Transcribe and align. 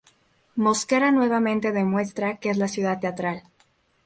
Mosquera 0.55 1.11
nuevamente 1.11 1.71
demuestra 1.71 2.37
que 2.37 2.49
es 2.49 2.57
la 2.57 2.67
Ciudad 2.67 2.99
Teatral. 2.99 3.43